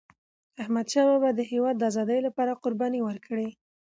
[0.61, 3.47] احمدشاه بابا د هیواد د آزادی لپاره قربانۍ ورکړي.